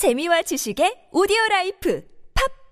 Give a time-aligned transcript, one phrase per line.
[0.00, 2.02] 재미와 지식의 오디오 라이프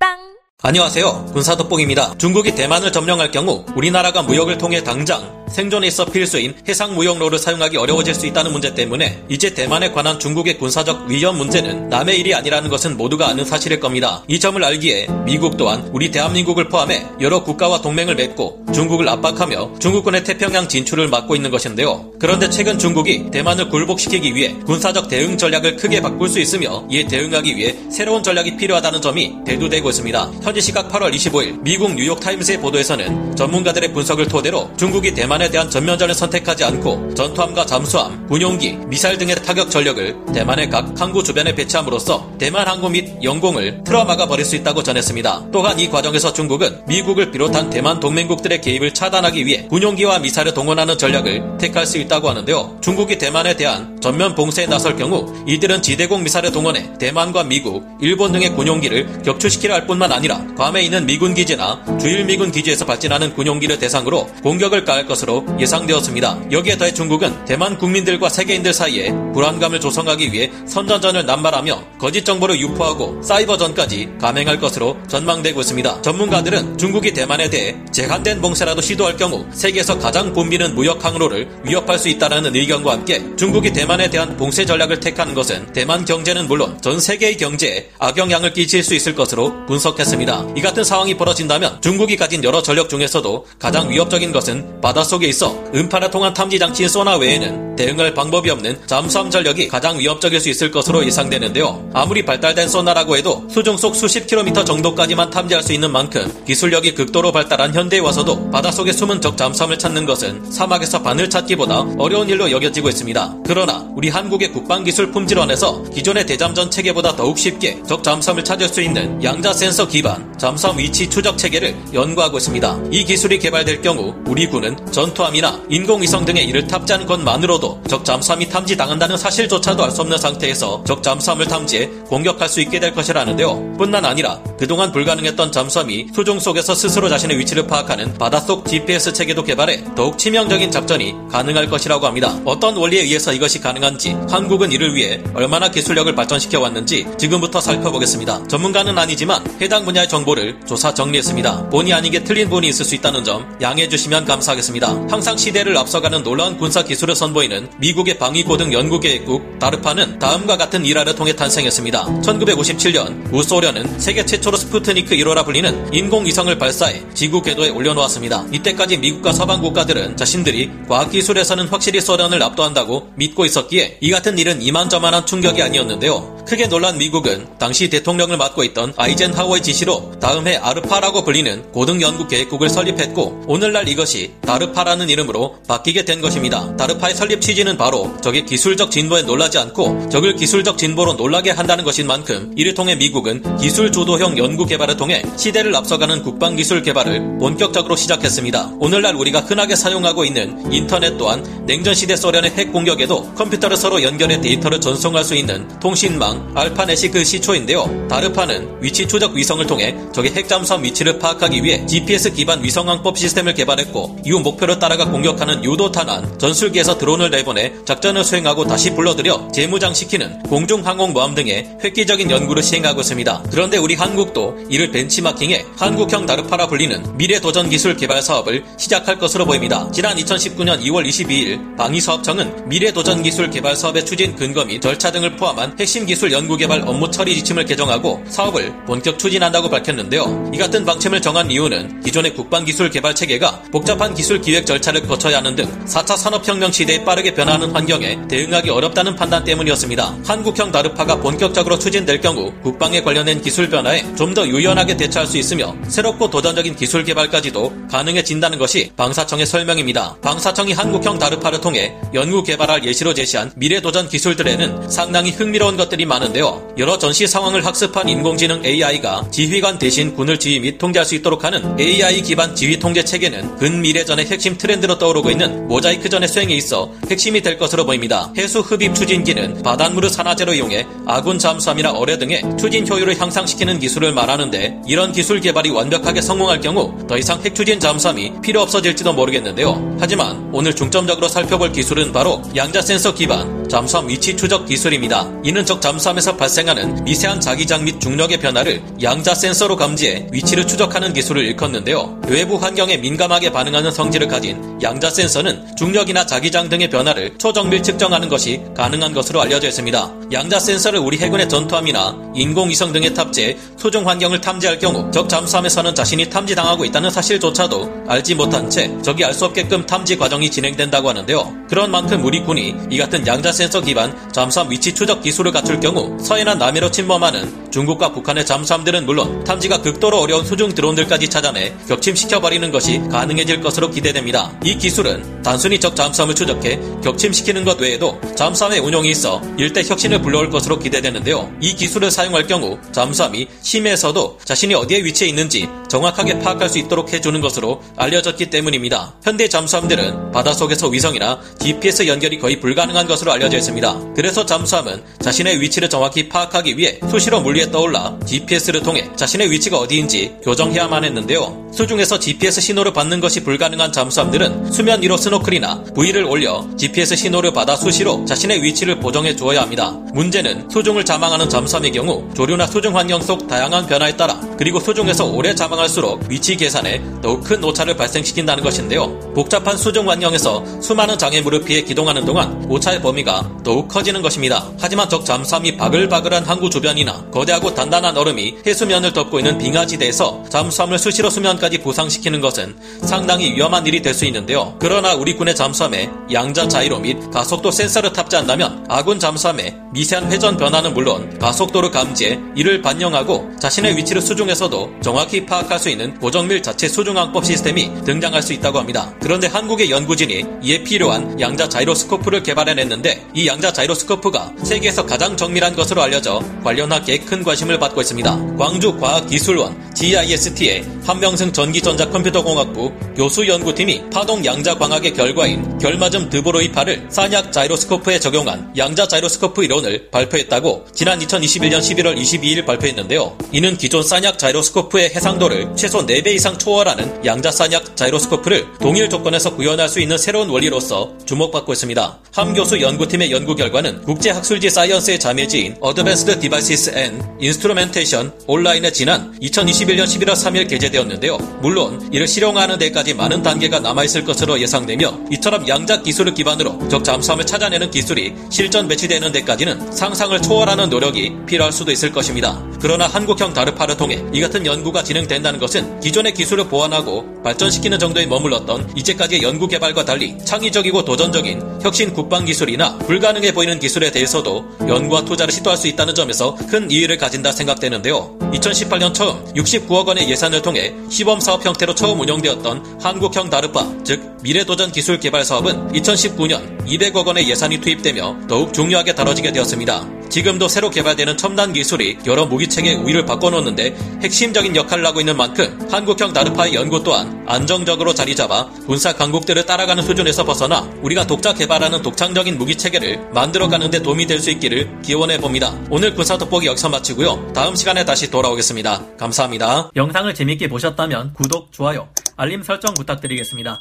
[0.00, 0.16] 팟빵
[0.62, 1.26] 안녕하세요.
[1.34, 2.16] 군사돋보기입니다.
[2.16, 8.14] 중국이 대만을 점령할 경우 우리나라가 무역을 통해 당장 생존에 있어 필수인 해상 무역로를 사용하기 어려워질
[8.14, 12.96] 수 있다는 문제 때문에 이제 대만에 관한 중국의 군사적 위험 문제는 남의 일이 아니라는 것은
[12.96, 14.22] 모두가 아는 사실일 겁니다.
[14.28, 20.24] 이 점을 알기에 미국 또한 우리 대한민국을 포함해 여러 국가와 동맹을 맺고 중국을 압박하며 중국군의
[20.24, 22.12] 태평양 진출을 막고 있는 것인데요.
[22.18, 27.56] 그런데 최근 중국이 대만을 굴복시키기 위해 군사적 대응 전략을 크게 바꿀 수 있으며 이에 대응하기
[27.56, 30.32] 위해 새로운 전략이 필요하다는 점이 대두되고 있습니다.
[30.42, 36.14] 현지 시각 8월 25일 미국 뉴욕타임스의 보도에서는 전문가들의 분석을 토대로 중국이 대만 에 대한 전면전을
[36.14, 42.66] 선택하지 않고 전투함과 잠수함, 군용기, 미사일 등의 타격 전력을 대만의 각 항구 주변에 배치함으로써 대만
[42.66, 45.46] 항구 및 영공을 틀어막아 버릴 수 있다고 전했습니다.
[45.52, 51.58] 또한 이 과정에서 중국은 미국을 비롯한 대만 동맹국들의 개입을 차단하기 위해 군용기와 미사일을 동원하는 전략을
[51.58, 52.78] 택할 수 있다고 하는데요.
[52.80, 58.54] 중국이 대만에 대한 전면 봉쇄에 나설 경우 이들은 지대공 미사일을 동원해 대만과 미국, 일본 등의
[58.54, 64.26] 군용기를 격추시키려 할 뿐만 아니라 괌에 있는 미군 기지나 주일 미군 기지에서 발진하는 군용기를 대상으로
[64.42, 65.27] 공격을 가할 것으로
[65.58, 66.50] 예상되었습니다.
[66.50, 73.22] 여기에 더해 중국은 대만 국민들과 세계인들 사이에 불안감을 조성하기 위해 선전전을 남발하며 거짓 정보를 유포하고
[73.22, 76.02] 사이버전까지 감행할 것으로 전망되고 있습니다.
[76.02, 82.08] 전문가들은 중국이 대만에 대해 재간된 봉쇄라도 시도할 경우 세계에서 가장 붐비는 무역 항로를 위협할 수
[82.08, 87.36] 있다는 의견과 함께 중국이 대만에 대한 봉쇄 전략을 택하는 것은 대만 경제는 물론 전 세계의
[87.36, 90.54] 경제에 악영향을 끼칠 수 있을 것으로 분석했습니다.
[90.56, 95.56] 이 같은 상황이 벌어진다면 중국이 가진 여러 전력 중에서도 가장 위협적인 것은 바닷속 에 있어
[95.74, 100.72] 음파를 통한 탐지 장치인 소나 외에는 대응할 방법이 없는 잠수함 전력이 가장 위협적일 수 있을
[100.72, 101.90] 것으로 예상되는데요.
[101.94, 107.30] 아무리 발달된 소나라고 해도 수중 속 수십 킬로미터 정도까지만 탐지할 수 있는 만큼 기술력이 극도로
[107.30, 112.88] 발달한 현대에 와서도 바닷속에 숨은 적 잠수함을 찾는 것은 사막에서 바늘 찾기보다 어려운 일로 여겨지고
[112.88, 113.36] 있습니다.
[113.46, 119.22] 그러나 우리 한국의 국방기술 품질원에서 기존의 대잠전 체계보다 더욱 쉽게 적 잠수함을 찾을 수 있는
[119.22, 122.80] 양자 센서 기반 잠수함 위치 추적 체계를 연구하고 있습니다.
[122.90, 128.48] 이 기술이 개발될 경우 우리 군은 전 투함이나 인공위성 등의 이를 탑재한 것만으로도 적 잠수함이
[128.48, 133.76] 탐지당한다는 사실조차도 알 수 없는 상태에서 적 잠수함을 탐지해 공격할 수 있게 될 것이라는데요.
[133.78, 139.82] 뿐만 아니라 그동안 불가능했던 잠수함이 수중 속에서 스스로 자신의 위치를 파악하는 바닷속 GPS 체계도 개발해
[139.96, 142.38] 더욱 치명적인 작전이 가능할 것이라고 합니다.
[142.44, 148.46] 어떤 원리에 의해서 이것이 가능한지 한국은 이를 위해 얼마나 기술력을 발전시켜 왔는지 지금부터 살펴보겠습니다.
[148.48, 151.70] 전문가는 아니지만 해당 분야의 정보를 조사 정리했습니다.
[151.70, 154.97] 본의 아니게 틀린 부분이 있을 수 있다는 점 양해해 주시면 감사하겠습니다.
[155.10, 161.14] 항상 시대를 앞서가는 놀라운 군사 기술을 선보이는 미국의 방위고 등 연구계획국 다르파는 다음과 같은 일화를
[161.14, 162.20] 통해 탄생했습니다.
[162.22, 168.46] 1957년 우소련은 세계 최초로 스푸트니크 1호라 불리는 인공위성을 발사해 지구 궤도에 올려놓았습니다.
[168.52, 175.26] 이때까지 미국과 서방 국가들은 자신들이 과학기술에서는 확실히 소련을 압도한다고 믿고 있었기에 이 같은 일은 이만저만한
[175.26, 176.44] 충격이 아니었는데요.
[176.48, 183.44] 크게 놀란 미국은 당시 대통령을 맡고 있던 아이젠하워의 지시로 다음 해 아르파라고 불리는 고등연구계획국을 설립했고
[183.46, 186.76] 오늘날 이것이 다르파라 는 이름으로 바뀌게 된 것입니다.
[186.76, 192.06] DARPA의 설립 취지는 바로 적의 기술적 진보에 놀라지 않고 적을 기술적 진보로 놀라게 한다는 것인
[192.06, 197.96] 만큼 이를 통해 미국은 기술 주도형 연구 개발을 통해 시대를 앞서가는 국방 기술 개발을 본격적으로
[197.96, 198.74] 시작했습니다.
[198.78, 204.40] 오늘날 우리가 흔하게 사용하고 있는 인터넷 또한 냉전 시대 소련의 핵 공격에도 컴퓨터를 서로 연결해
[204.40, 208.06] 데이터를 전송할 수 있는 통신망 아르파넷이 그 시초인데요.
[208.08, 213.54] DARPA는 위치 추적 위성을 통해 적의 핵 잠수함 위치를 파악하기 위해 GPS 기반 위성항법 시스템을
[213.54, 219.48] 개발했고 이후 목표 를 따라가 공격하는 유도 탄환, 전술기에서 드론을 내보내 작전을 수행하고 다시 불러들여
[219.54, 223.44] 재무장시키는 공중항공모함 등의 획기적인 연구를 시행하고 있습니다.
[223.50, 229.46] 그런데 우리 한국도 이를 벤치마킹해 한국형 다르파라 불리는 미래 도전 기술 개발 사업을 시작할 것으로
[229.46, 229.90] 보입니다.
[229.90, 235.36] 지난 2019년 2월 22일 방위사업청은 미래 도전 기술 개발 사업의 추진 근거 및 절차 등을
[235.36, 240.50] 포함한 핵심 기술 연구 개발 업무 처리 지침을 개정하고 사업을 본격 추진한다고 밝혔는데요.
[240.52, 245.38] 이 같은 방침을 정한 이유는 기존의 국방 기술 개발 체계가 복잡한 기술 기획 절차를 거쳐야
[245.38, 250.18] 하는 등 4차 산업혁명 시대에 빠르게 변화하는 환경에 대응하기 어렵다는 판단 때문이었습니다.
[250.24, 255.74] 한국형 다르파가 본격적으로 추진될 경우 국방에 관련된 기술 변화에 좀 더 유연하게 대처할 수 있으며
[255.88, 260.16] 새롭고 도전적인 기술 개발까지도 가능해진다는 것이 방사청의 설명입니다.
[260.22, 266.74] 방사청이 한국형 다르파를 통해 연구 개발할 예시로 제시한 미래 도전 기술들에는 상당히 흥미로운 것들이 많은데요.
[266.78, 271.78] 여러 전시 상황을 학습한 인공지능 AI가 지휘관 대신 군을 지휘 및 통제할 수 있도록 하는
[271.80, 277.58] AI 기반 지휘 통제 체계는 근미래전의 핵심 트렌드로 떠오르고 있는 모자이크전의 수행에 있어 핵심이 될
[277.58, 278.32] 것으로 보입니다.
[278.38, 284.82] 해수 흡입 추진기는 바닷물을 산화제로 이용해 아군 잠수함이나 어뢰 등의 추진 효율을 향상시키는 기술을 말하는데
[284.86, 289.96] 이런 기술 개발이 완벽하게 성공할 경우 더 이상 핵추진 잠수함이 필요 없어질지도 모르겠는데요.
[290.00, 295.30] 하지만 오늘 중점적으로 살펴볼 기술은 바로 양자 센서 기반 잠수함 위치 추적 기술입니다.
[295.44, 301.44] 이는 적 잠수함에서 발생하는 미세한 자기장 및 중력의 변화를 양자 센서로 감지해 위치를 추적하는 기술을
[301.44, 302.20] 일컫는데요.
[302.28, 308.62] 외부 환경에 민감하게 반응하는 성질을 가진 양자 센서는 중력이나 자기장 등의 변화를 초정밀 측정하는 것이
[308.76, 310.12] 가능한 것으로 알려져 있습니다.
[310.32, 316.28] 양자 센서를 우리 해군의 전투함이나 인공위성 등에 탑재해 소중 환경을 탐지할 경우 적 잠수함에서는 자신이
[316.30, 321.54] 탐지당하고 있다는 사실조차도 알지 못한 채 적이 알 수 없게끔 탐지 과정이 진행된다고 하는데요.
[321.68, 326.16] 그런 만큼 우리 군이 이 같은 양자 센서 기반 잠수함 위치 추적 기술을 갖출 경우
[326.20, 333.00] 서해나 남해로 침범하는 중국과 북한의 잠수함들은 물론 탐지가 극도로 어려운 수중 드론들까지 찾아내 격침시켜버리는 것이
[333.10, 334.52] 가능해질 것으로 기대됩니다.
[334.62, 340.50] 이 기술은 단순히 적 잠수함을 추적해 격침시키는 것 외에도 잠수함의 운용이 있어 일대 혁신을 불러올
[340.50, 341.52] 것으로 기대되는데요.
[341.60, 347.40] 이 기술을 사용할 경우 잠수함이 심해에서도 자신이 어디에 위치해 있는지 정확하게 파악할 수 있도록 해주는
[347.40, 349.16] 것으로 알려졌기 때문입니다.
[349.24, 354.14] 현대 잠수함들은 바닷속에서 위성이나 GPS 연결이 거의 불가능한 것으로 알려 져 있습니다.
[354.14, 360.36] 그래서 잠수함은 자신의 위치를 정확히 파악하기 위해 수시로 물리에 떠올라 GPS를 통해 자신의 위치가 어디인지
[360.42, 361.68] 교정해야만 했는데요.
[361.72, 367.76] 수중에서 GPS 신호를 받는 것이 불가능한 잠수함들은 수면 위로 스노클이나 부위를 올려 GPS 신호를 받아
[367.76, 369.92] 수시로 자신의 위치를 보정해 주어야 합니다.
[370.12, 375.54] 문제는 수중을 자망하는 잠수함의 경우 조류나 수중 환경 속 다양한 변화에 따라 그리고 수중에서 오래
[375.54, 379.18] 자망할수록 위치 계산에 더욱 큰 오차를 발생시킨다는 것인데요.
[379.34, 384.70] 복잡한 수중 환경에서 수많은 장애물을 피해 기동하는 동안 오차의 범위가 더욱 커지는 것입니다.
[384.78, 390.98] 하지만 적 잠수함 이 바글바글한 항구 주변이나 거대하고 단단한 얼음이 해수면을 덮고 있는 빙하지대에서 잠수함을
[390.98, 394.74] 수시로 수면까지 부상시키는 것은 상당히 위험한 일이 될 수 있는데요.
[394.80, 400.92] 그러나 우리 군의 잠수함에 양자 자이로 및 가속도 센서를 탑재한다면 아군 잠수함의 미세한 회전 변화는
[400.92, 407.44] 물론 가속도를 감지해 이를 반영하고 자신의 위치를 수중에서도 정확히 파악할 수 있는 고정밀 자체 수중항법
[407.46, 409.14] 시스템이 등장할 수 있다고 합니다.
[409.20, 416.02] 그런데 한국의 연구진이 이에 필요한 양자 자이로스코프를 개발해냈는데 이 양자 자이로스코프가 세계에서 가장 정밀한 것으로
[416.02, 418.56] 알려져 관련 학계에 큰 관심을 받고 있습니다.
[418.56, 428.72] 광주 과학기술원 GIST의 한명승 전기전자컴퓨터공학부 교수연구팀이 파동 양자광학의 결과인 결맞음 드보로이 파를 산약 자이로스코프에 적용한
[428.76, 433.36] 양자 자이로스코프 이론을 발표했다고 지난 2021년 11월 22일 발표했는데요.
[433.52, 439.88] 이는 기존 산약 자이로스코프의 해상도를 최소 4배 이상 초월하는 양자 산약 자이로스코프를 동일 조건에서 구현할
[439.88, 442.18] 수 있는 새로운 원리로서 주목받고 있습니다.
[442.32, 449.36] 함 교수 연구팀 의 연구 결과는 국제학술지 사이언스의 자매지인 Advanced Devices and Instrumentation 온라인에 지난
[449.40, 451.38] 2021년 11월 3일 게재되었는데요.
[451.60, 457.46] 물론 이를 실용화하는 데까지 많은 단계가 남아있을 것으로 예상되며 이처럼 양자 기술을 기반으로 적 잠수함을
[457.46, 462.62] 찾아내는 기술이 실전 배치되는 데까지는 상상을 초월하는 노력이 필요할 수도 있을 것입니다.
[462.80, 468.92] 그러나 한국형 다르파를 통해 이 같은 연구가 진행된다는 것은 기존의 기술을 보완하고 발전시키는 정도에 머물렀던
[468.96, 475.50] 이제까지의 연구 개발과 달리 창의적이고 도전적인 혁신 국방 기술이나 불가능해 보이는 기술에 대해서도 연구와 투자를
[475.50, 478.36] 시도할 수 있다는 점에서 큰 이의를 가진다 생각되는데요.
[478.38, 484.92] 2018년 처음 69억 원의 예산을 통해 시범 사업 형태로 처음 운영되었던 한국형 다르파, 즉 미래도전
[484.92, 490.17] 기술 개발 사업은 2019년 200억 원의 예산이 투입되며 더욱 중요하게 다뤄지게 되었습니다.
[490.30, 496.32] 지금도 새로 개발되는 첨단 기술이 여러 무기체계의 우위를 바꿔놓는데 핵심적인 역할을 하고 있는 만큼 한국형
[496.32, 502.56] 다르파의 연구 또한 안정적으로 자리 잡아 군사 강국들을 따라가는 수준에서 벗어나 우리가 독자 개발하는 독창적인
[502.58, 505.76] 무기체계를 만들어가는 데 도움이 될 수 있기를 기원해 봅니다.
[505.90, 507.52] 오늘 군사 돋보기 여기서 마치고요.
[507.54, 509.16] 다음 시간에 다시 돌아오겠습니다.
[509.16, 509.90] 감사합니다.
[509.96, 513.80] 영상을 재밌게 보셨다면 구독, 좋아요, 알림 설정 부탁드리겠습니다.